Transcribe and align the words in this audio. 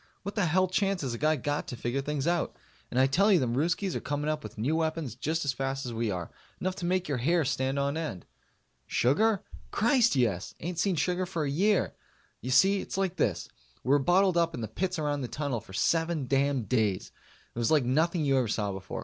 What 0.23 0.33
the 0.33 0.47
hell 0.47 0.67
chance 0.67 1.03
has 1.03 1.13
a 1.13 1.19
guy 1.19 1.35
got 1.35 1.67
to 1.67 1.75
figure 1.75 2.01
things 2.01 2.25
out? 2.25 2.55
And 2.89 2.99
I 2.99 3.05
tell 3.05 3.31
you 3.31 3.37
them 3.37 3.55
Ruskies 3.55 3.93
are 3.93 3.99
coming 4.01 4.31
up 4.31 4.41
with 4.41 4.57
new 4.57 4.75
weapons 4.77 5.13
just 5.13 5.45
as 5.45 5.53
fast 5.53 5.85
as 5.85 5.93
we 5.93 6.09
are. 6.09 6.31
Enough 6.59 6.73
to 6.77 6.87
make 6.87 7.07
your 7.07 7.19
hair 7.19 7.45
stand 7.45 7.77
on 7.77 7.95
end. 7.95 8.25
Sugar? 8.87 9.43
Christ, 9.69 10.15
yes! 10.15 10.55
Ain't 10.59 10.79
seen 10.79 10.95
sugar 10.95 11.27
for 11.27 11.43
a 11.43 11.49
year. 11.51 11.93
You 12.41 12.49
see, 12.49 12.81
it's 12.81 12.97
like 12.97 13.17
this: 13.17 13.47
we 13.83 13.89
were 13.89 13.99
bottled 13.99 14.37
up 14.37 14.55
in 14.55 14.61
the 14.61 14.67
pits 14.67 14.97
around 14.97 15.21
the 15.21 15.27
Tunnel 15.27 15.61
for 15.61 15.71
seven 15.73 16.25
damn 16.25 16.63
days. 16.63 17.11
It 17.53 17.59
was 17.59 17.69
like 17.69 17.85
nothing 17.85 18.25
you 18.25 18.39
ever 18.39 18.47
saw 18.47 18.71
before. 18.71 18.99